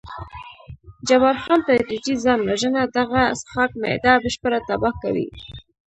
جبار 1.07 1.37
خان: 1.43 1.59
تدریجي 1.67 2.13
ځان 2.23 2.39
وژنه، 2.47 2.81
دغه 2.97 3.21
څښاک 3.41 3.71
معده 3.81 4.13
بشپړه 4.23 4.59
تباه 4.67 4.95
کوي. 5.01 5.27